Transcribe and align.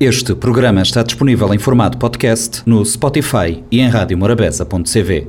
Este 0.00 0.32
programa 0.32 0.80
está 0.80 1.02
disponível 1.02 1.52
em 1.52 1.58
formato 1.58 1.98
podcast 1.98 2.62
no 2.64 2.84
Spotify 2.84 3.64
e 3.68 3.80
em 3.80 3.88
radiomorabeza.cv. 3.88 5.26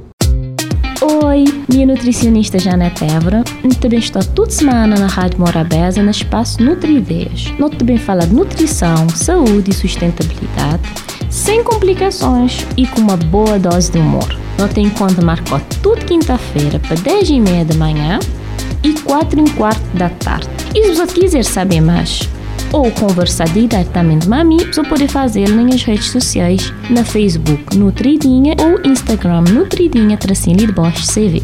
Oi, 1.01 1.45
minha 1.67 1.87
nutricionista 1.87 2.59
Janete 2.59 3.03
Évora. 3.03 3.43
Também 3.81 3.97
estou 3.97 4.23
toda 4.23 4.51
semana 4.51 4.95
na 4.95 5.07
Rádio 5.07 5.39
Morabeza 5.39 6.03
no 6.03 6.11
espaço 6.11 6.61
Nutri-Ideias. 6.61 7.51
Nós 7.57 7.75
também 7.77 7.97
fala 7.97 8.27
de 8.27 8.35
nutrição, 8.35 9.09
saúde 9.09 9.71
e 9.71 9.73
sustentabilidade, 9.73 10.83
sem 11.31 11.63
complicações 11.63 12.67
e 12.77 12.85
com 12.85 13.01
uma 13.01 13.17
boa 13.17 13.57
dose 13.57 13.91
de 13.91 13.97
humor. 13.97 14.37
Nós 14.59 14.71
tem 14.71 14.87
conta 14.91 15.19
marcou 15.19 15.59
toda 15.81 16.01
quinta-feira 16.01 16.77
para 16.77 16.95
10 16.95 17.27
e 17.27 17.39
meia 17.39 17.65
da 17.65 17.73
manhã 17.73 18.19
e 18.83 18.93
4 18.93 19.39
e 19.39 19.41
um 19.41 19.47
quarto 19.55 19.97
da 19.97 20.09
tarde. 20.09 20.47
E 20.75 20.83
se 20.83 20.93
você 20.93 21.21
quiser 21.21 21.43
saber 21.43 21.81
mais, 21.81 22.29
ou 22.71 22.91
conversar 22.91 23.47
diretamente 23.49 24.27
com 24.27 24.33
a 24.33 24.43
mim, 24.43 24.57
você 24.57 24.83
pode 24.83 25.07
fazer 25.07 25.49
nas 25.49 25.83
redes 25.83 26.11
sociais, 26.11 26.73
na 26.89 27.03
Facebook 27.03 27.77
Nutridinha 27.77 28.55
ou 28.59 28.79
Instagram 28.89 29.41
Nutridinha 29.41 30.17
tracinho 30.17 30.57
de 30.57 30.71
Bosch 30.71 31.05
CV. 31.07 31.41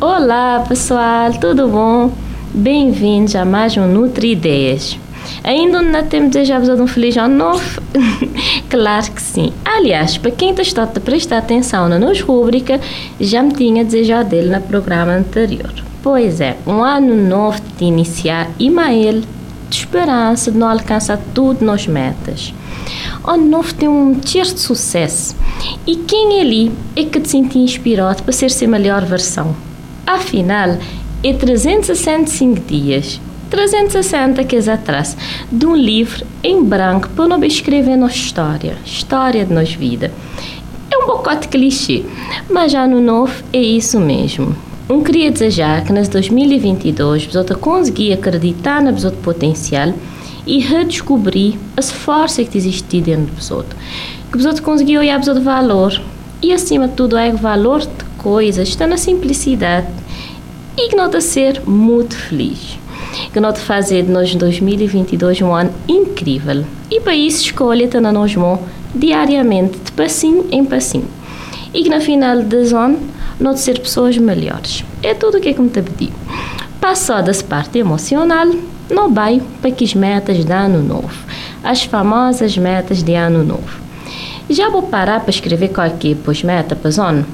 Olá 0.00 0.64
pessoal, 0.68 1.32
tudo 1.40 1.68
bom? 1.68 2.12
Bem-vindos 2.52 3.36
a 3.36 3.44
mais 3.44 3.76
um 3.76 3.86
Nutri 3.86 4.32
Ideias. 4.32 4.98
Ainda 5.44 5.80
não 5.80 6.04
temos 6.04 6.30
desejado 6.30 6.82
um 6.82 6.86
feliz 6.86 7.16
ano 7.16 7.36
novo? 7.36 7.82
claro 8.68 9.12
que 9.12 9.22
sim. 9.22 9.52
Aliás, 9.64 10.18
para 10.18 10.30
quem 10.30 10.52
está 10.52 10.82
a 10.82 10.86
prestar 10.86 11.38
atenção 11.38 11.88
na 11.88 11.98
nossa 11.98 12.24
rubrica, 12.24 12.80
já 13.20 13.42
me 13.42 13.52
tinha 13.52 13.84
desejado 13.84 14.30
dele 14.30 14.50
no 14.50 14.60
programa 14.62 15.12
anterior. 15.12 15.89
Pois 16.02 16.40
é, 16.40 16.56
um 16.66 16.82
ano 16.82 17.14
novo 17.14 17.60
de 17.76 17.84
iniciar 17.84 18.48
e 18.58 18.70
mais 18.70 19.22
de 19.68 19.76
esperança 19.76 20.50
de 20.50 20.56
não 20.56 20.68
alcançar 20.68 21.20
tudo 21.34 21.62
nas 21.62 21.86
metas. 21.86 22.54
O 23.22 23.30
ano 23.30 23.46
novo 23.46 23.74
tem 23.74 23.86
um 23.86 24.14
de 24.14 24.60
sucesso 24.60 25.36
e 25.86 25.96
quem 25.96 26.38
é 26.38 26.40
ali 26.40 26.72
é 26.96 27.04
que 27.04 27.20
te 27.20 27.28
sente 27.28 27.58
inspirado 27.58 28.22
para 28.22 28.32
ser 28.32 28.50
sua 28.50 28.66
melhor 28.66 29.04
versão. 29.04 29.54
Afinal, 30.06 30.78
é 31.22 31.32
365 31.34 32.60
dias 32.60 33.20
360 33.50 34.42
que 34.44 34.56
atrás 34.56 35.16
de 35.52 35.66
um 35.66 35.76
livro 35.76 36.24
em 36.42 36.64
branco 36.64 37.10
para 37.10 37.28
não 37.28 37.44
escrever 37.44 37.96
nossa 37.96 38.14
história, 38.14 38.78
história 38.86 39.44
de 39.44 39.52
nossa 39.52 39.76
vida. 39.76 40.10
É 40.90 40.96
um 40.96 41.06
bocote 41.06 41.48
clichê, 41.48 42.04
mas 42.48 42.72
já 42.72 42.86
no 42.86 43.00
novo 43.00 43.34
é 43.52 43.58
isso 43.58 44.00
mesmo. 44.00 44.56
Um 44.90 45.04
queria 45.04 45.30
desejar 45.30 45.84
que 45.84 45.92
nas 45.92 46.08
2022 46.08 47.26
você 47.26 47.54
conseguir 47.54 48.12
acreditar 48.12 48.82
na 48.82 48.98
seu 48.98 49.12
potencial 49.12 49.94
e 50.44 50.58
redescobrir 50.58 51.54
as 51.76 51.92
forças 51.92 52.48
que 52.48 52.58
existem 52.58 53.00
dentro 53.00 53.26
de 53.26 53.40
você. 53.40 53.64
Que 54.32 54.38
você 54.38 54.60
conseguir 54.60 54.98
olhar 54.98 55.20
o 55.20 55.40
valor 55.40 56.02
e 56.42 56.52
acima 56.52 56.88
de 56.88 56.94
tudo 56.94 57.16
é 57.16 57.28
o 57.28 57.36
valor 57.36 57.82
de 57.82 58.04
coisas 58.18 58.68
está 58.68 58.84
na 58.84 58.96
simplicidade 58.96 59.86
e 60.76 60.88
que 60.88 60.96
nota 60.96 61.20
ser 61.20 61.62
muito 61.64 62.16
feliz. 62.16 62.76
Que 63.32 63.38
nota 63.38 63.60
fazer 63.60 64.02
de 64.02 64.10
nós 64.10 64.34
2022 64.34 65.40
um 65.40 65.54
ano 65.54 65.72
incrível. 65.86 66.64
E 66.90 66.98
para 66.98 67.14
isso 67.14 67.44
escolha 67.44 67.84
está 67.84 68.00
na 68.00 68.10
nossa 68.10 68.40
mão 68.40 68.58
diariamente, 68.92 69.78
de 69.78 69.92
passinho 69.92 70.48
em 70.50 70.64
passinho. 70.64 71.06
E 71.72 71.84
que 71.84 71.88
na 71.88 72.00
final 72.00 72.42
do 72.42 72.76
ano 72.76 72.98
não 73.40 73.56
ser 73.56 73.80
pessoas 73.80 74.16
melhores. 74.18 74.84
É 75.02 75.14
tudo 75.14 75.38
o 75.38 75.40
que 75.40 75.48
é 75.48 75.54
que 75.54 75.60
me 75.60 75.70
te 75.70 75.82
pedi. 75.82 76.12
Passada 76.80 77.30
essa 77.30 77.42
parte 77.42 77.78
emocional, 77.78 78.46
não 78.90 79.12
vai 79.12 79.42
para 79.60 79.70
que 79.70 79.84
as 79.84 79.94
metas 79.94 80.44
de 80.44 80.52
ano 80.52 80.82
novo. 80.82 81.10
As 81.64 81.84
famosas 81.84 82.56
metas 82.56 83.02
de 83.02 83.14
ano 83.14 83.42
novo. 83.42 83.80
Já 84.48 84.68
vou 84.68 84.82
parar 84.82 85.20
para 85.20 85.30
escrever 85.30 85.68
qualquer 85.68 86.16
pós 86.16 86.42
meta 86.42 86.74
para 86.74 86.90
zona? 86.90 87.26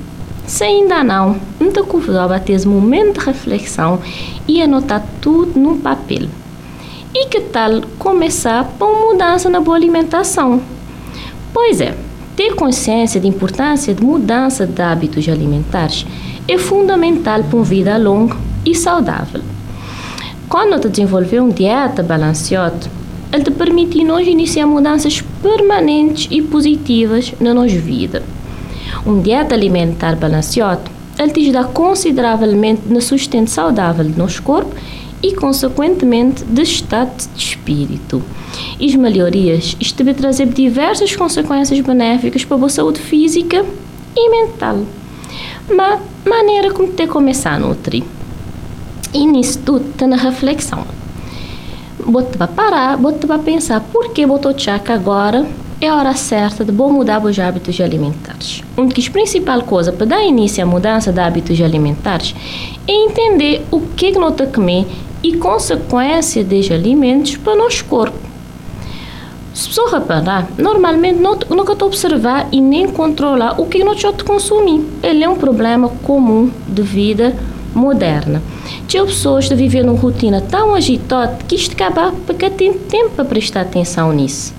Se 0.46 0.62
ainda 0.62 1.02
não, 1.02 1.40
então 1.60 1.84
convidava 1.84 2.36
a 2.36 2.40
ter 2.40 2.52
esse 2.52 2.68
momento 2.68 3.18
de 3.18 3.26
reflexão 3.26 4.00
e 4.46 4.62
anotar 4.62 5.04
tudo 5.20 5.58
num 5.58 5.80
papel. 5.80 6.28
E 7.14 7.26
que 7.26 7.40
tal 7.40 7.80
começar 7.98 8.64
por 8.78 9.00
mudança 9.00 9.48
na 9.48 9.60
boa 9.60 9.76
alimentação? 9.76 10.62
Pois 11.52 11.80
é, 11.80 11.96
ter 12.36 12.54
consciência 12.54 13.18
da 13.18 13.26
importância 13.26 13.94
de 13.94 14.04
mudança 14.04 14.66
de 14.66 14.82
hábitos 14.82 15.26
alimentares 15.26 16.06
é 16.46 16.58
fundamental 16.58 17.42
para 17.42 17.56
uma 17.56 17.64
vida 17.64 17.96
longa 17.96 18.36
e 18.64 18.74
saudável. 18.74 19.40
Quando 20.48 20.78
te 20.78 20.88
desenvolver 20.90 21.40
uma 21.40 21.52
dieta 21.52 22.02
balanceada, 22.02 22.88
ele 23.32 23.42
te 23.42 23.50
permite 23.50 24.04
nós 24.04 24.26
iniciar 24.28 24.66
mudanças 24.66 25.22
permanentes 25.42 26.28
e 26.30 26.42
positivas 26.42 27.32
na 27.40 27.54
nossa 27.54 27.76
vida. 27.76 28.22
Uma 29.04 29.22
dieta 29.22 29.54
alimentar 29.54 30.14
balanceada, 30.14 30.82
ele 31.18 31.30
te 31.30 31.40
ajuda 31.40 31.64
consideravelmente 31.64 32.82
na 32.86 33.00
sustento 33.00 33.48
saudável 33.48 34.04
do 34.04 34.16
nosso 34.16 34.42
corpo 34.42 34.74
e, 35.22 35.34
consequentemente, 35.34 36.44
de 36.44 36.62
estado 36.62 37.16
de 37.34 37.42
espírito. 37.42 38.22
E 38.78 38.86
as 38.86 38.94
melhorias 38.94 39.76
isto 39.80 40.02
deve 40.02 40.14
trazer 40.14 40.46
diversas 40.46 41.14
consequências 41.14 41.80
benéficas 41.80 42.44
para 42.44 42.56
a 42.56 42.58
boa 42.58 42.70
saúde 42.70 43.00
física 43.00 43.64
e 44.16 44.30
mental. 44.30 44.84
Mas 45.74 46.00
maneira 46.24 46.72
como 46.72 46.92
te 46.92 47.06
começar 47.06 47.54
a 47.54 47.58
nutrir. 47.58 48.04
E 49.12 49.26
nisso 49.26 49.58
tudo 49.64 49.88
está 49.90 50.06
na 50.06 50.16
reflexão. 50.16 50.86
Para 52.36 52.46
parar, 52.46 52.98
para 52.98 53.38
pensar 53.38 53.80
por 53.80 54.12
que 54.12 54.24
chaca 54.58 54.94
agora 54.94 55.46
é 55.80 55.88
a 55.88 55.96
hora 55.96 56.14
certa 56.14 56.64
de 56.64 56.72
bom 56.72 56.90
mudar 56.90 57.22
os 57.22 57.38
hábitos 57.38 57.80
alimentares. 57.80 58.62
Uma 58.76 58.88
das 58.88 59.08
principais 59.08 59.62
coisas 59.62 59.94
para 59.94 60.06
dar 60.06 60.24
início 60.24 60.62
à 60.62 60.66
mudança 60.66 61.12
de 61.12 61.20
hábitos 61.20 61.60
alimentares 61.60 62.34
é 62.88 62.92
entender 62.92 63.64
o 63.70 63.80
que 63.80 64.06
é 64.06 64.12
que 64.12 64.18
nós 64.18 64.34
comer 64.52 64.86
e 65.22 65.36
consequência 65.36 66.42
desses 66.42 66.72
alimentos 66.72 67.36
para 67.36 67.52
o 67.52 67.56
nosso 67.56 67.84
corpo. 67.84 68.16
Se 69.52 69.68
pessoa 69.68 69.98
reparar, 69.98 70.46
normalmente 70.58 71.18
não, 71.18 71.38
nunca 71.48 71.72
estou 71.72 71.86
a 71.86 71.88
observar 71.88 72.46
e 72.52 72.60
nem 72.60 72.88
controlar 72.88 73.58
o 73.58 73.66
que 73.66 73.82
nós 73.82 73.96
estamos 73.96 74.22
consumir. 74.22 74.84
Ele 75.02 75.24
é 75.24 75.28
um 75.28 75.36
problema 75.36 75.88
comum 76.02 76.50
de 76.68 76.82
vida 76.82 77.34
moderna. 77.74 78.42
Tinha 78.86 79.04
pessoas 79.04 79.48
de 79.48 79.54
viver 79.54 79.84
numa 79.84 79.98
rotina 79.98 80.40
tão 80.40 80.74
agitada 80.74 81.38
que 81.48 81.54
isto 81.54 81.72
acaba 81.72 82.12
porque 82.26 82.50
tem 82.50 82.72
tempo 82.72 83.10
para 83.10 83.24
prestar 83.24 83.62
atenção 83.62 84.12
nisso. 84.12 84.54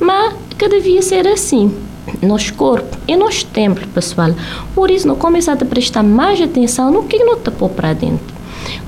Mas 0.00 0.34
que 0.64 0.68
devia 0.68 1.02
ser 1.02 1.26
assim. 1.26 1.74
Nosso 2.22 2.54
corpo 2.54 2.96
é 3.06 3.14
nosso 3.16 3.44
templo, 3.46 3.86
pessoal. 3.88 4.30
Por 4.74 4.90
isso, 4.90 5.06
não 5.06 5.14
começar 5.14 5.52
a 5.52 5.64
prestar 5.64 6.02
mais 6.02 6.40
atenção 6.40 6.90
no 6.90 7.04
que 7.04 7.16
está 7.16 7.50
pôr 7.50 7.68
para 7.68 7.92
dentro. 7.92 8.34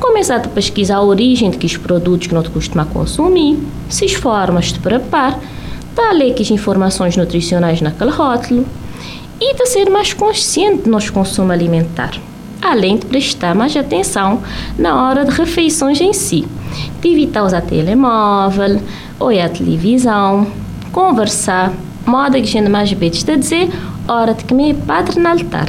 Começar 0.00 0.36
a 0.36 0.48
pesquisar 0.48 0.96
a 0.96 1.02
origem 1.02 1.50
de 1.50 1.58
que 1.58 1.66
os 1.66 1.76
produtos 1.76 2.28
que 2.28 2.34
não 2.34 2.42
costuma 2.44 2.86
consumir, 2.86 3.58
se 3.90 4.06
as 4.06 4.14
formas 4.14 4.72
de 4.72 4.78
preparar, 4.78 5.38
tá 5.94 6.08
a 6.08 6.12
ler 6.12 6.32
que 6.32 6.42
as 6.42 6.50
informações 6.50 7.14
nutricionais 7.14 7.82
naquele 7.82 8.10
rótulo 8.10 8.64
e 9.38 9.54
de 9.54 9.66
ser 9.66 9.90
mais 9.90 10.14
consciente 10.14 10.84
do 10.84 10.90
nosso 10.90 11.12
consumo 11.12 11.52
alimentar, 11.52 12.18
além 12.62 12.96
de 12.96 13.04
prestar 13.04 13.54
mais 13.54 13.76
atenção 13.76 14.42
na 14.78 15.02
hora 15.02 15.26
de 15.26 15.30
refeições 15.30 16.00
em 16.00 16.14
si, 16.14 16.46
de 17.02 17.08
evitar 17.08 17.44
usar 17.44 17.60
telemóvel, 17.60 18.80
olhar 19.20 19.46
a 19.46 19.50
televisão, 19.50 20.46
conversar, 20.96 21.74
modo 22.06 22.40
que 22.40 22.46
gente 22.46 22.70
mais 22.70 22.90
vezes 22.90 23.18
está 23.18 23.34
a 23.34 23.36
dizer, 23.36 23.68
hora 24.08 24.32
de 24.32 24.44
comer 24.44 24.74
padre 24.86 25.20
no 25.20 25.28
altar. 25.28 25.68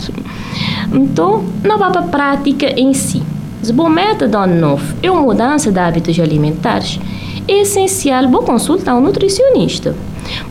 Então, 0.93 1.43
não 1.65 1.77
vai 1.77 1.91
para 1.91 1.99
a 1.99 2.07
prática 2.07 2.79
em 2.79 2.93
si. 2.93 3.21
Se 3.61 3.73
bom 3.73 3.89
método 3.89 4.47
novo 4.47 4.95
é 5.03 5.11
uma 5.11 5.21
mudança 5.21 5.69
de 5.69 5.77
hábitos 5.77 6.17
alimentares, 6.17 6.97
é 7.45 7.59
essencial 7.59 8.29
vou 8.29 8.41
consultar 8.41 8.95
um 8.95 9.01
nutricionista. 9.01 9.93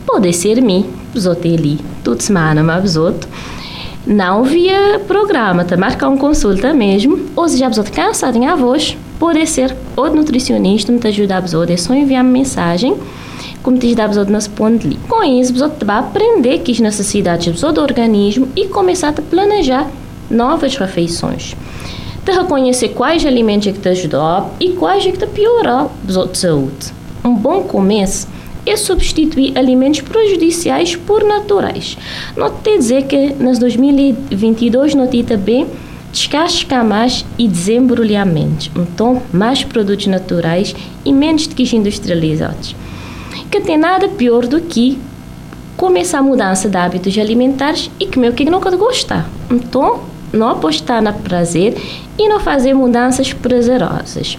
Pode 0.05 0.31
ser 0.31 0.61
mim, 0.61 0.85
besote 1.11 1.51
ali, 1.51 1.79
toda 2.03 2.21
semana, 2.21 2.61
mas 2.61 2.83
besote. 2.83 3.27
Não 4.05 4.43
via 4.43 5.01
programa, 5.07 5.65
te 5.65 5.75
marcar 5.75 6.07
uma 6.07 6.17
consulta 6.19 6.71
mesmo, 6.71 7.19
ou 7.35 7.49
se 7.49 7.57
já 7.57 7.67
besote 7.67 7.91
cansado 7.91 8.37
em 8.37 8.55
voz, 8.55 8.95
pode 9.17 9.43
ser 9.47 9.75
outro 9.95 10.17
nutricionista 10.17 10.91
me 10.91 10.99
ajudar 11.03 11.37
a 11.37 11.41
besote, 11.41 11.73
é 11.73 11.77
só 11.77 11.95
enviar 11.95 12.23
-me 12.23 12.31
mensagem 12.31 12.95
como 13.63 13.77
te 13.77 13.93
dá 13.95 14.07
besote 14.07 14.31
nas 14.31 14.49
ali. 14.59 14.97
Com 15.07 15.23
isso, 15.23 15.53
você 15.53 15.85
vai 15.85 15.99
aprender 15.99 16.59
que 16.59 16.71
as 16.71 16.79
necessidades 16.79 17.61
do 17.61 17.81
organismo 17.81 18.47
e 18.55 18.67
começar 18.67 19.09
a 19.09 19.21
planejar 19.21 19.89
novas 20.29 20.75
refeições 20.75 21.55
de 22.27 22.33
reconhecer 22.33 22.89
quais 22.89 23.25
alimentos 23.25 23.67
é 23.67 23.71
que 23.71 23.79
te 23.79 23.87
ajudou 23.87 24.51
e 24.59 24.73
quais 24.73 25.05
é 25.05 25.11
que 25.11 25.17
te 25.17 25.27
piorou 25.27 25.89
a 25.89 26.35
saúde. 26.35 26.91
Um 27.23 27.33
bom 27.33 27.63
começo 27.63 28.27
é 28.65 28.75
substituir 28.75 29.57
alimentos 29.57 30.01
prejudiciais 30.01 30.93
por 30.93 31.23
naturais. 31.23 31.97
Não 32.35 32.51
te 32.51 32.77
dizer 32.77 33.03
que 33.03 33.33
nas 33.41 33.59
2022 33.59 34.93
não 34.93 35.07
te 35.07 35.23
também 35.23 35.67
descascar 36.11 36.83
mais 36.83 37.25
e 37.37 37.47
desembrulhar 37.47 38.25
menos. 38.25 38.69
Então, 38.75 39.21
mais 39.31 39.63
produtos 39.63 40.07
naturais 40.07 40.75
e 41.05 41.13
menos 41.13 41.47
de 41.47 41.55
que 41.55 41.75
industrializados. 41.75 42.75
Que 43.49 43.61
tem 43.61 43.77
nada 43.77 44.07
pior 44.09 44.45
do 44.45 44.61
que 44.61 44.99
começar 45.75 46.19
a 46.19 46.23
mudança 46.23 46.67
de 46.67 46.75
hábitos 46.75 47.17
alimentares 47.17 47.89
e 47.99 48.07
comer 48.07 48.29
o 48.29 48.33
que 48.33 48.45
quer 48.45 48.75
gostar. 48.75 49.29
Então, 49.49 50.01
não 50.33 50.49
apostar 50.49 51.01
no 51.01 51.13
prazer 51.13 51.77
e 52.17 52.27
não 52.27 52.39
fazer 52.39 52.73
mudanças 52.73 53.31
prazerosas. 53.31 54.37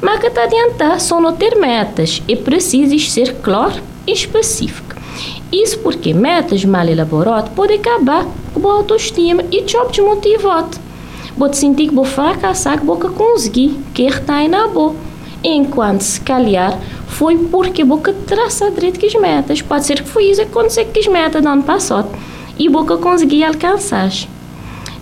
Mas 0.00 0.18
que 0.20 0.30
te 0.30 0.40
adiantar 0.40 1.00
só 1.00 1.20
não 1.20 1.32
ter 1.32 1.56
metas 1.56 2.22
e 2.26 2.34
precisas 2.34 3.10
ser 3.10 3.36
claro 3.36 3.80
e 4.06 4.12
específico. 4.12 4.96
Isso 5.52 5.78
porque 5.78 6.12
metas 6.12 6.64
mal 6.64 6.86
elaboradas 6.86 7.50
podem 7.54 7.78
acabar 7.78 8.26
com 8.52 8.68
a 8.68 8.74
autoestima 8.74 9.42
e 9.50 9.62
te 9.62 9.76
desmotivar. 9.90 10.68
Vou 11.36 11.52
sentir 11.54 11.88
que 11.88 11.94
vou 11.94 12.04
fracassar, 12.04 12.78
que 12.78 12.84
vou 12.84 12.96
conseguir, 12.96 13.78
que 13.94 14.02
está 14.02 14.46
na 14.48 14.66
boa. 14.66 14.94
Enquanto 15.42 16.00
se 16.00 16.20
calhar 16.20 16.76
foi 17.08 17.36
porque 17.36 17.82
vou 17.82 17.98
traçar 17.98 18.70
direito 18.70 19.00
que 19.00 19.06
as 19.06 19.14
metas. 19.14 19.60
Pode 19.60 19.84
ser 19.84 20.02
que 20.02 20.08
foi 20.08 20.26
isso 20.26 20.40
que 20.42 20.48
aconteceu 20.48 20.84
com 20.86 20.98
as 20.98 21.06
metas 21.06 21.42
do 21.42 21.48
ano 21.48 21.62
passado 21.62 22.08
e 22.58 22.68
vou 22.68 22.86
conseguir 22.86 23.44
alcançar. 23.44 24.10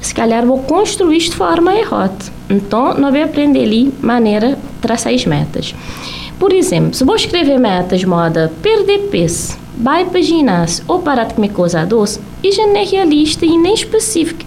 Se 0.00 0.14
calhar 0.14 0.46
vou 0.46 0.62
construir 0.62 1.18
de 1.18 1.32
forma 1.32 1.74
errada. 1.74 2.14
Então, 2.48 2.94
não 2.94 3.10
vou 3.10 3.22
aprender 3.22 3.64
ali 3.64 3.92
maneira 4.00 4.50
de 4.50 4.80
traçar 4.80 5.12
as 5.12 5.26
metas. 5.26 5.74
Por 6.38 6.52
exemplo, 6.52 6.94
se 6.94 7.04
vou 7.04 7.16
escrever 7.16 7.58
metas 7.58 8.04
moda 8.04 8.52
perder 8.62 9.08
peso, 9.10 9.58
vai 9.76 10.04
para 10.04 10.20
ginásio 10.22 10.84
ou 10.86 11.00
parar 11.00 11.24
de 11.24 11.34
comer 11.34 11.50
coisa 11.50 11.84
doce, 11.84 12.20
isso 12.42 12.60
não 12.60 12.76
é 12.76 12.84
realista 12.84 13.44
e 13.44 13.58
nem 13.58 13.74
específico. 13.74 14.44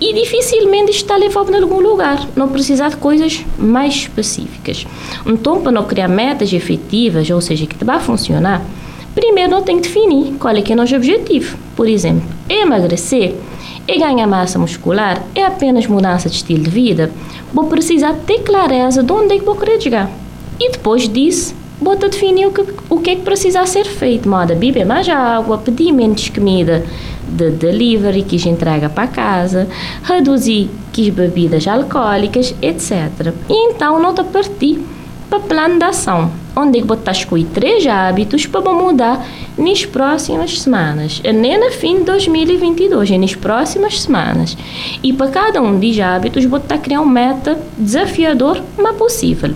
E 0.00 0.14
dificilmente 0.14 0.92
está 0.92 1.14
levado 1.16 1.52
em 1.52 1.60
algum 1.62 1.80
lugar, 1.80 2.26
não 2.34 2.48
precisar 2.48 2.88
de 2.88 2.96
coisas 2.96 3.44
mais 3.58 3.94
específicas. 3.94 4.86
Então, 5.26 5.60
para 5.60 5.72
não 5.72 5.84
criar 5.84 6.08
metas 6.08 6.52
efetivas, 6.52 7.28
ou 7.28 7.40
seja, 7.40 7.66
que 7.66 7.84
vai 7.84 8.00
funcionar, 8.00 8.64
primeiro 9.14 9.50
não 9.50 9.62
tem 9.62 9.76
que 9.76 9.88
definir 9.88 10.32
qual 10.38 10.56
é 10.56 10.62
que 10.62 10.72
é 10.72 10.74
o 10.74 10.78
nosso 10.78 10.96
objetivo. 10.96 11.58
Por 11.76 11.86
exemplo, 11.86 12.22
emagrecer 12.48 13.34
e 13.86 13.98
ganhar 13.98 14.26
massa 14.26 14.58
muscular 14.58 15.22
é 15.34 15.44
apenas 15.44 15.86
mudança 15.86 16.30
de 16.30 16.36
estilo 16.36 16.62
de 16.62 16.70
vida, 16.70 17.10
vou 17.52 17.66
precisar 17.66 18.14
ter 18.26 18.38
clareza 18.38 19.02
de 19.02 19.12
onde 19.12 19.34
é 19.34 19.38
que 19.38 19.44
vou 19.44 19.56
querer 19.56 19.80
chegar. 19.82 20.10
E 20.58 20.70
depois 20.70 21.08
disso, 21.08 21.54
bota 21.80 22.08
definir 22.08 22.46
o 22.46 22.52
que, 22.52 22.64
o 22.88 23.00
que 23.00 23.10
é 23.10 23.16
que 23.16 23.22
precisa 23.22 23.64
ser 23.66 23.84
feito. 23.84 24.28
Moda 24.28 24.54
beber 24.54 24.84
mais 24.84 25.08
água, 25.08 25.58
pedir 25.58 25.92
menos 25.92 26.28
comida 26.28 26.84
de 27.30 27.50
delivery 27.50 28.22
que 28.22 28.36
entrega 28.48 28.88
para 28.88 29.06
casa, 29.06 29.68
reduzir 30.02 30.70
que 30.92 31.10
bebidas 31.10 31.66
alcoólicas, 31.66 32.54
etc. 32.60 33.32
E 33.48 33.70
então 33.70 34.00
nota 34.00 34.24
partir 34.24 34.80
para 35.28 35.38
plano 35.38 35.78
de 35.78 35.84
ação, 35.84 36.30
onde 36.56 36.78
é 36.78 36.80
que 36.80 36.86
botar 36.86 37.12
escolher 37.12 37.46
três 37.54 37.86
hábitos 37.86 38.46
para 38.46 38.72
mudar 38.72 39.24
nas 39.56 39.84
próximas 39.86 40.58
semanas, 40.58 41.22
nem 41.22 41.58
na 41.58 41.70
fim 41.70 41.98
de 41.98 42.04
2022, 42.04 43.12
é 43.12 43.18
nas 43.18 43.34
próximas 43.36 44.00
semanas. 44.00 44.56
E 45.02 45.12
para 45.12 45.30
cada 45.30 45.62
um 45.62 45.78
dos 45.78 46.00
hábitos, 46.00 46.44
botar 46.46 46.78
criar 46.78 47.00
um 47.00 47.06
meta 47.06 47.56
desafiador, 47.78 48.60
mas 48.76 48.96
possível. 48.96 49.54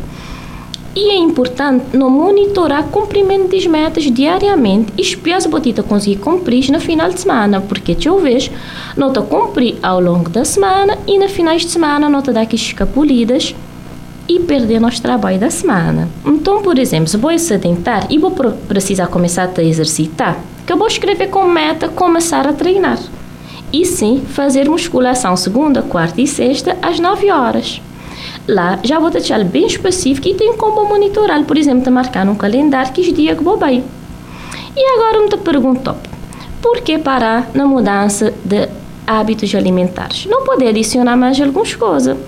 E 0.97 1.11
é 1.11 1.17
importante 1.17 1.97
não 1.97 2.09
monitorar 2.09 2.85
cumprimento 2.85 3.49
das 3.49 3.67
metas 3.67 4.05
diariamente 4.05 4.93
e 4.97 5.03
espiar 5.03 5.43
se 5.43 5.49
você 5.49 5.73
conseguir 5.83 6.21
cumprir 6.21 6.71
no 6.71 6.81
final 6.81 7.11
de 7.11 7.21
semana, 7.21 7.61
porque 7.61 7.97
talvez 7.97 8.49
não 8.97 9.09
está 9.09 9.21
cumprir 9.21 9.77
ao 9.83 10.01
longo 10.01 10.31
da 10.31 10.45
semana 10.45 10.97
e 11.05 11.19
no 11.19 11.29
finais 11.29 11.63
de 11.63 11.71
semana 11.71 12.09
não 12.09 12.21
está 12.21 12.31
dar 12.31 12.43
aqui 12.43 12.55
escapulidas 12.55 13.57
e 14.29 14.39
perder 14.41 14.81
nosso 14.81 15.03
trabalho 15.03 15.39
da 15.39 15.51
semana. 15.51 16.09
Então, 16.25 16.63
por 16.63 16.79
exemplo, 16.79 17.09
se 17.09 17.17
vou 17.17 17.37
sedentar 17.39 18.07
e 18.09 18.17
vou 18.17 18.31
precisar 18.31 19.09
começar 19.09 19.51
a 19.57 19.63
exercitar, 19.63 20.39
que 20.65 20.75
vou 20.75 20.87
escrever 20.87 21.29
como 21.29 21.51
meta 21.51 21.89
começar 21.89 22.47
a 22.47 22.53
treinar. 22.53 22.99
E 23.73 23.85
sim, 23.85 24.23
fazer 24.29 24.69
musculação 24.69 25.37
segunda, 25.37 25.83
quarta 25.83 26.21
e 26.21 26.27
sexta 26.27 26.77
às 26.81 27.01
9 27.01 27.31
horas. 27.33 27.83
Lá 28.47 28.79
já 28.83 28.99
vou 28.99 29.11
deixar 29.11 29.43
bem 29.43 29.67
específico 29.67 30.29
e 30.29 30.35
tem 30.35 30.55
como 30.57 30.85
monitorar, 30.87 31.43
por 31.45 31.57
exemplo, 31.57 31.91
marcar 31.91 32.27
num 32.27 32.35
calendário 32.35 32.93
que 32.93 33.11
dias 33.11 33.39
que 33.39 33.43
vou 33.43 33.57
bem. 33.57 33.83
E 34.77 34.93
agora 34.95 35.21
me 35.23 35.29
te 35.29 35.37
pergunto, 35.39 35.95
por 36.61 36.81
que 36.83 36.99
parar 36.99 37.51
na 37.55 37.67
mudança 37.67 38.35
de 38.45 38.69
hábitos 39.07 39.55
alimentares? 39.55 40.27
Não 40.27 40.45
poder 40.45 40.69
adicionar 40.69 41.17
mais 41.17 41.41
algumas 41.41 41.75
coisas. 41.75 42.19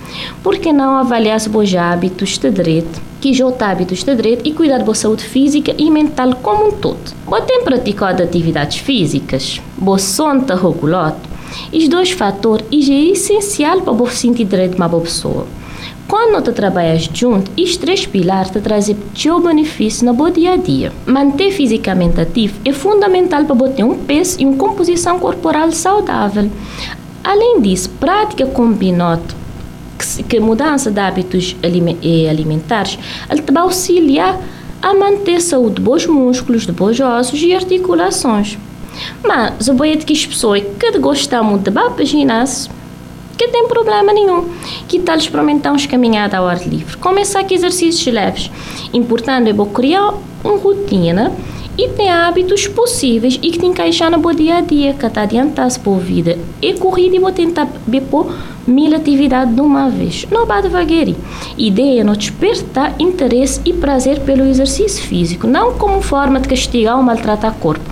Por 0.43 0.57
que 0.57 0.73
não 0.73 0.97
avaliar 0.97 1.37
os 1.37 1.47
bons 1.49 1.75
hábitos 1.75 2.39
de 2.39 2.51
direito, 2.51 2.99
que 3.21 3.35
já 3.35 3.47
hábitos 3.61 4.03
de 4.03 4.15
direito 4.15 4.49
e 4.49 4.55
cuidar 4.55 4.83
da 4.83 4.95
saúde 4.95 5.23
física 5.23 5.75
e 5.77 5.91
mental 5.91 6.35
como 6.43 6.69
um 6.69 6.73
todo? 6.73 7.15
Vou 7.27 7.41
ter 7.43 7.59
praticado 7.63 8.23
atividades 8.23 8.79
físicas, 8.79 9.61
vou 9.77 9.99
sono 9.99 10.47
regulado. 10.47 11.17
Os 11.73 11.89
dois 11.89 12.11
fatores 12.11 12.67
é 12.89 13.11
essencial 13.11 13.83
para 13.83 13.93
você 13.93 14.17
sentir 14.17 14.45
direito 14.45 14.73
de 14.73 14.77
uma 14.77 14.89
boa 14.89 15.03
pessoa. 15.03 15.47
Quando 16.09 16.41
tu 16.41 16.53
trabalhas 16.53 17.11
junto, 17.13 17.51
estes 17.57 17.79
três 17.79 18.07
pilares 18.07 18.53
te 18.53 18.61
trazem 18.61 18.97
teu 19.21 19.41
benefício 19.41 20.07
no 20.07 20.15
bom 20.15 20.31
dia 20.31 20.53
a 20.53 20.57
dia. 20.57 20.93
Manter 21.05 21.51
fisicamente 21.51 22.21
ativo 22.21 22.61
é 22.65 22.73
fundamental 22.73 23.45
para 23.45 23.69
ter 23.71 23.83
um 23.83 23.99
peso 23.99 24.41
e 24.41 24.47
uma 24.47 24.57
composição 24.57 25.19
corporal 25.19 25.73
saudável. 25.73 26.49
Além 27.25 27.61
disso, 27.61 27.91
prática 27.99 28.47
combinada 28.47 29.21
que 30.29 30.39
mudança 30.39 30.93
de 30.93 31.01
hábitos 31.01 31.57
alimentares, 31.61 32.99
ele 33.29 33.43
te 33.43 33.59
auxiliar 33.59 34.41
a 34.81 34.95
manter 34.95 35.37
a 35.37 35.41
saúde 35.41 35.77
de 35.77 35.81
bons 35.81 36.07
músculos, 36.07 36.67
de 36.67 36.73
bons 36.73 37.01
ossos 37.01 37.43
e 37.43 37.53
articulações. 37.53 38.57
Mas, 39.25 39.69
boia 39.71 39.95
é 39.95 39.97
que 39.97 40.13
as 40.13 40.25
pessoas 40.25 40.63
que 40.79 40.99
gostam 40.99 41.43
muito 41.43 41.69
de 41.69 42.05
ginásio 42.05 42.71
que 43.37 43.49
tem 43.49 43.69
problema 43.69 44.13
nenhum. 44.13 44.49
Que 44.89 44.99
tal 44.99 45.17
experimentar 45.17 45.73
uns 45.73 45.87
caminhadas 45.87 46.39
ao 46.39 46.47
ar 46.47 46.67
livre? 46.67 46.97
Começar 46.97 47.45
com 47.45 47.55
exercícios 47.55 48.13
leves. 48.13 48.51
Importante 48.93 49.51
é 49.51 49.53
você 49.53 49.71
criar 49.73 50.15
uma 50.43 50.57
rotina 50.57 51.33
e 51.79 51.89
ter 51.89 52.09
hábitos 52.09 52.67
possíveis 52.67 53.39
e 53.43 53.51
que 53.51 53.59
te 53.59 53.67
encaixar 53.67 54.11
no 54.11 54.35
dia 54.35 54.57
a 54.57 54.61
dia, 54.63 54.95
que 54.95 55.09
te 55.09 55.19
adiantar-se 55.19 55.79
para 55.79 55.93
a 55.93 55.99
vida. 55.99 56.39
E 56.63 56.73
corrida 56.75 57.17
e 57.17 57.19
vou 57.19 57.33
tentar 57.33 57.69
pôr 58.11 58.33
mil 58.67 58.97
atividades 58.97 59.55
de 59.55 59.61
uma 59.61 59.89
vez. 59.91 60.27
Não 60.31 60.47
vá 60.47 60.61
devagarinho. 60.61 61.17
Ideia 61.57 62.01
é 62.01 62.05
não 62.05 62.15
despertar 62.15 62.95
interesse 62.99 63.61
e 63.65 63.73
prazer 63.73 64.21
pelo 64.21 64.45
exercício 64.45 65.05
físico, 65.05 65.47
não 65.47 65.75
como 65.75 66.01
forma 66.01 66.41
de 66.41 66.49
castigar 66.49 66.97
ou 66.97 67.03
maltratar 67.03 67.53
o 67.53 67.61
corpo, 67.61 67.85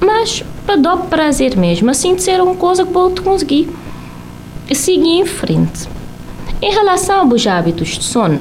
mas 0.00 0.44
para 0.66 0.76
dar 0.76 0.96
prazer 0.96 1.56
mesmo, 1.56 1.90
assim 1.90 2.14
de 2.14 2.22
ser 2.22 2.40
uma 2.40 2.54
coisa 2.54 2.84
que 2.84 2.92
vou 2.92 3.10
conseguir 3.10 3.68
seguir 4.74 5.20
em 5.20 5.26
frente. 5.26 5.88
Em 6.60 6.70
relação 6.70 7.28
aos 7.28 7.46
hábitos 7.46 7.98
de 7.98 8.04
sono, 8.04 8.38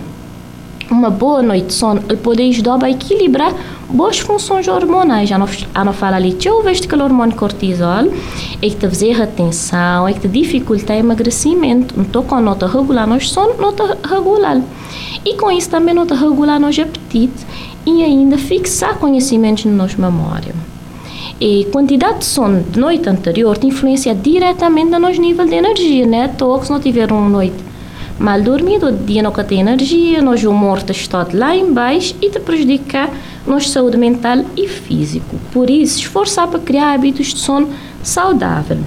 uma 0.92 1.10
boa 1.10 1.42
noite 1.42 1.68
de 1.68 1.74
sono 1.74 2.02
pode 2.02 2.42
ajudar 2.50 2.84
a 2.84 2.90
equilibrar 2.90 3.54
boas 3.90 4.20
funções 4.20 4.68
hormonais. 4.68 5.30
Já 5.30 5.38
não, 5.38 5.48
já 5.48 5.84
não 5.84 5.94
fala 5.94 6.18
ali, 6.18 6.38
vejo 6.64 6.82
que 6.88 6.96
o 6.96 7.04
hormônio 7.04 7.36
cortisol 7.36 8.12
é 8.62 8.70
que 8.70 8.76
te 8.76 8.88
faz 8.88 9.18
retenção, 9.18 10.08
é 10.08 10.14
que 10.14 10.20
te 10.20 10.28
dificulta 10.28 10.94
o 10.94 10.98
emagrecimento. 10.98 11.96
Então, 11.98 12.24
quando 12.24 12.46
não 12.46 12.56
te 12.56 12.66
regular 12.66 13.08
nosso 13.08 13.28
sono, 13.28 13.56
não 13.58 13.74
te 13.74 13.84
regular. 14.08 14.62
E 15.26 15.36
com 15.36 15.52
isso 15.52 15.70
também 15.70 15.94
não 15.94 16.06
te 16.06 16.14
regular 16.14 16.60
nosso 16.60 16.82
apetite 16.82 17.46
e 17.86 18.04
ainda 18.04 18.38
fixar 18.38 18.98
conhecimentos 18.98 19.66
na 19.66 19.72
nossa 19.72 19.98
memória. 19.98 20.54
E 21.44 21.66
quantidade 21.72 22.20
de 22.20 22.26
sono 22.26 22.62
de 22.62 22.80
noite 22.80 23.10
anterior 23.10 23.58
te 23.58 23.66
influencia 23.66 24.14
diretamente 24.14 24.92
no 24.92 25.00
nosso 25.00 25.20
nível 25.20 25.44
de 25.48 25.56
energia, 25.56 26.06
né? 26.06 26.28
Todos 26.28 26.68
se 26.68 26.72
não 26.72 26.80
tiver 26.80 27.12
uma 27.12 27.28
noite 27.28 27.56
mal 28.20 28.40
dormida, 28.40 28.90
o 28.90 28.92
dia 28.92 29.24
não 29.24 29.32
tem 29.32 29.62
energia, 29.62 30.22
nosso 30.22 30.48
humor 30.48 30.84
está 30.88 31.28
lá 31.34 31.56
embaixo 31.56 32.14
e 32.22 32.30
te 32.30 32.40
prejudica 32.40 33.10
nossa 33.48 33.70
saúde 33.70 33.98
mental 33.98 34.46
e 34.56 34.68
físico. 34.68 35.36
Por 35.52 35.68
isso, 35.68 35.98
esforçar 35.98 36.48
para 36.48 36.60
criar 36.60 36.94
hábitos 36.94 37.34
de 37.34 37.40
sono 37.40 37.70
saudável. 38.04 38.78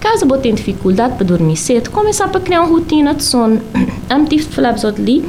Caso 0.00 0.26
você 0.26 0.42
tenha 0.42 0.56
dificuldade 0.56 1.14
para 1.14 1.24
dormir 1.24 1.56
cedo, 1.56 1.88
começar 1.92 2.26
para 2.26 2.40
criar 2.40 2.62
uma 2.62 2.68
rotina 2.68 3.14
de 3.14 3.22
sono. 3.22 3.60
Eu 4.10 4.24
tive 4.24 4.42
de 4.42 4.50
falar 4.50 4.74
ali, 4.84 5.24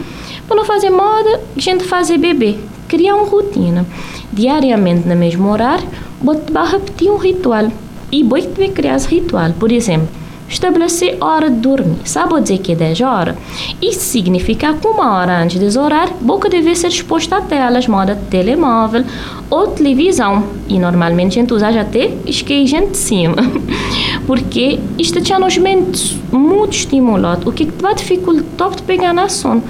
para 0.48 0.58
não 0.58 0.66
fazer 0.66 0.90
moda, 0.90 1.40
a 1.56 1.60
gente 1.60 1.84
fazer 1.84 2.18
bebê. 2.18 2.58
Criar 2.88 3.16
uma 3.16 3.28
rotina 3.28 3.86
diariamente 4.34 5.08
no 5.08 5.16
mesmo 5.16 5.50
horário, 5.50 5.88
você 6.22 6.42
vai 6.52 6.72
repetir 6.72 7.12
um 7.12 7.18
ritual. 7.18 7.72
E 8.12 8.24
você 8.24 8.48
vai 8.50 8.70
criar 8.70 8.96
esse 8.96 9.08
ritual. 9.08 9.52
Por 9.60 9.72
exemplo, 9.72 10.08
estabelecer 10.54 11.18
hora 11.20 11.50
de 11.50 11.58
dormir. 11.58 11.98
Sabe 12.06 12.40
dizer 12.42 12.60
que 12.60 12.74
é 12.74 12.76
10 12.76 13.02
horas? 13.02 13.36
Isso 13.82 14.02
significa 14.02 14.74
que 14.74 14.88
uma 14.88 15.18
hora 15.18 15.42
antes 15.42 15.60
desse 15.60 15.78
horário, 15.78 16.14
boca 16.22 16.50
deve 16.50 16.76
ser 16.76 16.88
exposta 16.88 17.38
a 17.38 17.42
telas, 17.42 17.88
moda 17.88 18.16
telemóvel 18.30 19.04
ou 19.50 19.68
televisão. 19.68 20.44
E 20.68 20.78
normalmente 20.80 21.40
a 21.40 21.42
gente 21.42 21.54
usa 21.54 21.70
até 21.70 22.12
esquejante 22.26 22.92
de 22.92 22.98
cima. 22.98 23.36
Porque 24.28 24.80
isto 24.98 25.22
tinha 25.22 25.40
nos 25.40 25.58
mentes 25.58 26.18
muito 26.32 26.74
estimulado, 26.74 27.50
o 27.50 27.52
que 27.52 27.66
vai 27.66 27.96
dificultar 27.96 28.72
de 28.72 28.84
pegar 28.84 29.14
na 29.14 29.28
sono. 29.30 29.64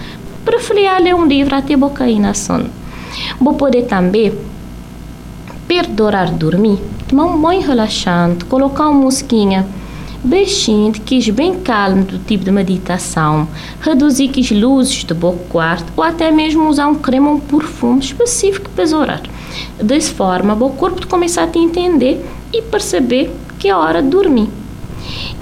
Preferia 0.46 1.00
ler 1.00 1.16
um 1.16 1.26
livro 1.26 1.56
até 1.56 1.76
boca 1.78 2.04
aí 2.04 2.20
na 2.20 2.34
sono. 2.34 2.70
Vou 3.40 3.54
poder 3.54 3.84
também 3.84 4.34
perdoar 5.84 6.32
dormir, 6.32 6.80
tomar 7.08 7.26
um 7.26 7.42
banho 7.42 7.62
relaxante, 7.62 8.46
colocar 8.46 8.90
uma 8.90 9.02
musiquinha 9.02 9.66
baixinho, 10.24 10.94
que 10.94 11.32
bem 11.34 11.60
calmo, 11.60 12.06
do 12.06 12.18
tipo 12.18 12.46
de 12.46 12.52
meditação, 12.52 13.48
reduzir 13.82 14.32
as 14.40 14.52
luzes 14.52 15.04
do 15.04 15.14
bom 15.14 15.38
quarto 15.50 15.92
ou 15.98 16.04
até 16.04 16.32
mesmo 16.32 16.70
usar 16.70 16.88
um 16.88 16.96
creme 16.96 17.28
ou 17.28 17.34
um 17.34 17.40
perfume 17.40 18.00
específico 18.00 18.70
para 18.70 18.98
orar. 18.98 19.22
Dessa 19.82 20.14
forma, 20.14 20.54
o 20.54 20.70
corpo 20.70 21.06
começa 21.08 21.44
a 21.44 21.48
te 21.48 21.60
entender 21.60 22.26
e 22.54 22.62
perceber 22.62 23.32
que 23.60 23.68
é 23.68 23.76
hora 23.76 24.02
de 24.02 24.08
dormir. 24.08 24.48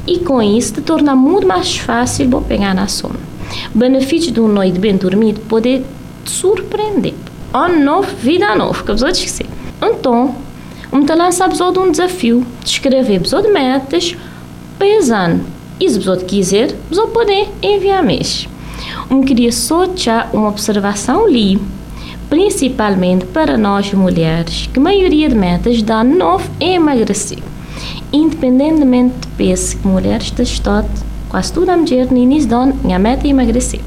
E 0.08 0.18
com 0.20 0.42
isso, 0.42 0.74
te 0.74 0.82
torna 0.82 1.16
muito 1.16 1.48
mais 1.48 1.78
fácil 1.78 2.28
vou 2.28 2.42
pegar 2.42 2.74
na 2.74 2.88
sono. 2.88 3.20
Benefício 3.76 4.32
de 4.32 4.40
uma 4.40 4.52
noite 4.52 4.80
bem 4.80 4.98
dormida 4.98 5.40
poder 5.48 5.86
te 6.26 6.32
surpreender. 6.32 7.14
Ano 7.54 7.84
novo, 7.84 8.16
vida 8.16 8.56
nova, 8.56 8.84
que 8.84 8.92
você 8.92 9.10
esquecer. 9.10 9.51
Então, 9.82 10.36
um 10.94 11.04
te 11.06 11.14
lança 11.16 11.48
de 11.48 11.80
um 11.80 11.92
desafio 11.92 12.46
de 12.64 12.70
escrever 12.70 13.20
de 13.22 13.48
metas 13.50 14.16
pesando. 14.78 15.44
E 15.80 15.90
se 15.90 16.00
você 16.00 16.24
quiser, 16.26 16.76
você 16.90 17.08
pode 17.08 17.48
enviar 17.62 18.04
mês. 18.04 18.48
Um 19.10 19.22
queria 19.22 19.52
só 19.52 19.86
uma 20.34 20.50
observação 20.50 21.26
ali, 21.26 21.60
principalmente 22.30 23.26
para 23.26 23.58
nós 23.58 23.92
mulheres, 23.94 24.70
que 24.72 24.80
a 24.80 24.84
maioria 24.84 25.28
de 25.28 25.36
metas 25.36 25.82
dá 25.82 26.04
novo 26.04 26.50
emagrecer. 26.60 27.40
Independentemente 28.14 29.16
do 29.16 29.28
peso 29.38 29.78
que 29.78 29.88
mulheres 29.88 30.34
estão, 30.40 30.86
quase 31.30 31.52
toda 31.52 31.74
a 31.74 31.78
no 31.78 32.18
início 32.18 32.50
do 32.50 32.56
ano, 32.56 32.80
a 32.94 33.00
meta 33.00 33.26
é 33.26 33.30
emagrecer. 33.30 33.82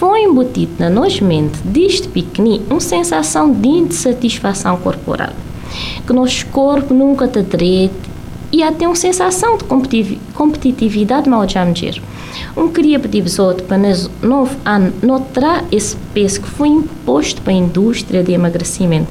Foi 0.00 0.22
embutido 0.22 0.72
na 0.78 0.88
nossa 0.88 1.22
mente, 1.22 1.58
desde 1.62 2.08
pequenino, 2.08 2.64
uma 2.70 2.80
sensação 2.80 3.52
de 3.52 3.68
insatisfação 3.68 4.78
corporal. 4.78 5.34
Que 6.06 6.12
nosso 6.14 6.46
corpo 6.46 6.94
nunca 6.94 7.26
está 7.26 7.42
direito 7.42 8.08
e 8.50 8.62
até 8.62 8.86
uma 8.86 8.96
sensação 8.96 9.58
de 9.58 10.18
competitividade 10.32 11.28
mal 11.28 11.44
de 11.44 11.58
mulher. 11.58 12.00
Um 12.56 12.68
queria 12.68 12.98
pedir 12.98 13.22
outro 13.38 13.66
para 13.66 13.76
nós 13.76 14.10
novo 14.22 14.56
ano 14.64 14.90
notar 15.02 15.66
esse 15.70 15.94
peso 16.14 16.40
que 16.40 16.48
foi 16.48 16.68
imposto 16.68 17.42
para 17.42 17.52
a 17.52 17.56
indústria 17.56 18.22
de 18.24 18.32
emagrecimento, 18.32 19.08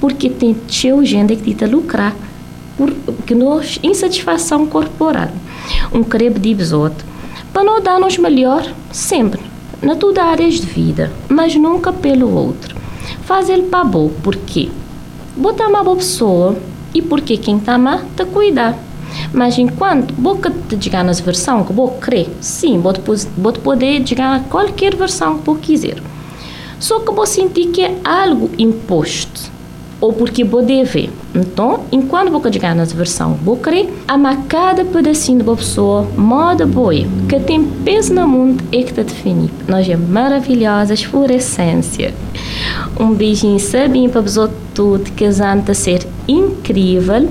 porque 0.00 0.30
tem 0.30 0.56
cheio 0.68 1.04
gente 1.04 1.34
que 1.34 1.52
tenta 1.52 1.66
lucrar 1.66 2.14
por 2.76 2.94
que 3.26 3.34
nós 3.34 3.80
insatisfação 3.82 4.66
corporal. 4.66 5.30
Um 5.92 6.04
queria 6.04 6.30
pedir 6.30 6.56
outro 6.72 7.04
para 7.52 7.64
não 7.64 7.82
dar-nos 7.82 8.16
melhor 8.18 8.72
sempre, 8.92 9.47
na 9.82 9.94
toda 9.94 10.24
áreas 10.24 10.54
de 10.54 10.66
vida, 10.66 11.12
mas 11.28 11.54
nunca 11.54 11.92
pelo 11.92 12.34
outro. 12.34 12.76
Faz 13.22 13.48
ele 13.48 13.64
para 13.64 13.84
bom, 13.84 14.10
porque 14.22 14.68
botar 15.36 15.68
uma 15.68 15.84
boa 15.84 15.96
pessoa 15.96 16.56
e 16.94 17.00
porque 17.00 17.36
quem 17.36 17.58
está 17.58 17.78
má 17.78 18.02
te 18.16 18.24
cuidar. 18.24 18.76
Mas 19.32 19.58
enquanto 19.58 20.12
boca 20.14 20.52
te 20.68 20.82
chegar 20.82 21.04
nas 21.04 21.20
versão 21.20 21.64
que 21.64 21.72
você 21.72 21.94
crê, 22.00 22.26
sim, 22.40 22.78
você 22.80 23.28
poder 23.62 24.06
chegar 24.06 24.36
a 24.36 24.40
qualquer 24.40 24.94
versão 24.94 25.38
que 25.38 25.46
você 25.46 25.60
quiser. 25.60 26.02
Só 26.78 27.00
que 27.00 27.12
você 27.12 27.40
sentir 27.40 27.68
que 27.68 27.82
é 27.82 27.98
algo 28.04 28.50
imposto 28.58 29.50
ou 30.00 30.12
porque 30.12 30.44
você 30.44 30.66
deve. 30.66 31.10
Então, 31.40 31.80
enquanto 31.92 32.30
você 32.30 32.52
chegar 32.52 32.74
nas 32.74 32.92
versão 32.92 33.38
crê, 33.56 33.88
ama 34.06 34.36
cada 34.48 34.84
pedacinho 34.84 35.42
da 35.44 35.54
pessoa, 35.54 36.06
moda 36.16 36.66
boa, 36.66 36.94
que 37.28 37.40
tem 37.40 37.64
peso 37.64 38.14
no 38.14 38.26
mundo 38.26 38.62
e 38.72 38.82
que 38.84 38.92
te 38.92 39.02
define. 39.02 39.50
Nós 39.66 39.88
é 39.88 39.96
maravilhosas 39.96 41.04
por 41.06 41.30
essência. 41.30 42.14
Um 42.98 43.12
beijinho 43.12 43.58
sabinho 43.60 44.10
para 44.10 44.20
vocês 44.20 44.50
tudo, 44.74 45.10
que 45.12 45.24
a 45.24 45.74
ser 45.74 46.06
incrível 46.26 47.28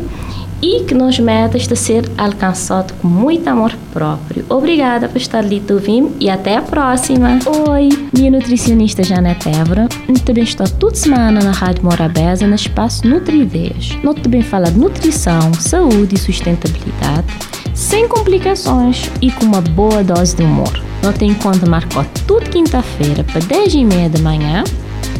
e 0.62 0.84
que 0.84 0.94
nos 0.94 1.20
metas 1.20 1.68
de 1.68 1.76
ser 1.76 2.10
alcançado 2.18 2.94
com 2.96 3.08
muito 3.08 3.48
amor 3.48 3.74
próprio. 3.94 4.46
Obrigada 4.50 5.08
por 5.08 5.18
estar 5.18 5.40
ali 5.40 5.62
ouvindo 5.70 6.16
e 6.20 6.30
até 6.30 6.58
a 6.58 6.62
próxima. 6.62 7.40
Oi, 7.70 7.90
minha 8.16 8.32
nutricionista 8.32 9.04
Janete 9.04 9.50
Évora. 9.50 9.88
Também 10.26 10.44
estou 10.44 10.68
toda 10.68 10.96
semana 10.96 11.42
na 11.42 11.52
Rádio 11.52 11.84
Morabeza 11.84 12.46
no 12.46 12.56
espaço 12.56 13.08
Nutrideias. 13.08 13.98
Nós 14.04 14.20
também 14.20 14.42
fala 14.42 14.72
de 14.72 14.78
nutrição, 14.78 15.54
saúde 15.54 16.16
e 16.16 16.20
sustentabilidade, 16.20 17.28
sem 17.74 18.08
complicações 18.08 19.10
e 19.22 19.32
com 19.32 19.46
uma 19.46 19.62
boa 19.62 20.04
dose 20.04 20.36
de 20.36 20.44
humor. 20.44 20.74
Nós 21.02 21.18
tem 21.18 21.34
conta 21.34 21.66
marcou 21.66 22.06
toda 22.26 22.46
quinta-feira 22.46 23.24
para 23.24 23.40
10 23.40 23.74
e 23.76 23.86
meia 23.86 24.10
da 24.10 24.20
manhã 24.20 24.64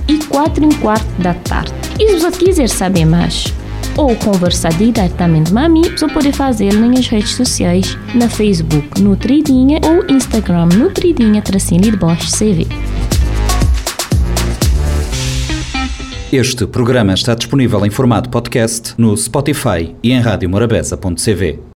e 0.08 0.18
4 0.18 0.64
e 0.64 0.68
um 0.68 0.72
quarto 0.80 1.22
da 1.22 1.34
tarde. 1.34 1.74
E 2.00 2.10
se 2.10 2.20
você 2.20 2.38
quiser 2.38 2.70
saber 2.70 3.06
mais, 3.06 3.54
ou 3.98 4.16
conversar 4.16 4.72
diretamente 4.74 5.52
com 5.52 5.60
a 5.60 5.68
mim, 5.68 5.82
você 5.82 6.08
pode 6.08 6.32
fazer 6.32 6.74
nas 6.74 7.08
redes 7.08 7.32
sociais, 7.32 7.98
na 8.14 8.30
Facebook 8.30 9.02
Nutridinha 9.02 9.80
ou 9.84 10.16
Instagram 10.16 10.68
Nutridinha 10.68 11.42
Tracinho 11.42 11.82
de 11.82 11.98
Bosch 11.98 12.32
CV. 12.32 12.68
Este 16.32 16.68
programa 16.68 17.14
está 17.14 17.34
disponível 17.34 17.86
em 17.86 17.90
formato 17.90 18.30
podcast 18.30 18.94
no 18.98 19.16
Spotify 19.16 19.96
e 20.04 20.12
em 20.12 20.20
radiomorabeza.cv. 20.20 21.68